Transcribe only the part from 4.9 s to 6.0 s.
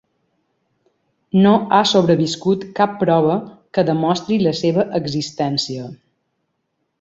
existència.